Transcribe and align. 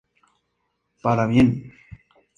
Para 1.03 1.27
bien. 1.27 1.71